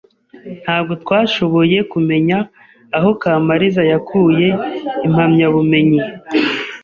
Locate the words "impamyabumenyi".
5.05-6.01